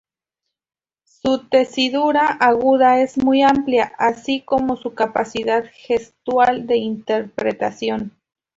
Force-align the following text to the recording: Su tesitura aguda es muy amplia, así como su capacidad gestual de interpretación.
Su 1.05 1.47
tesitura 1.49 2.25
aguda 2.25 2.99
es 3.01 3.23
muy 3.23 3.43
amplia, 3.43 3.93
así 3.99 4.41
como 4.41 4.75
su 4.75 4.95
capacidad 4.95 5.63
gestual 5.75 6.65
de 6.65 6.77
interpretación. 6.77 8.17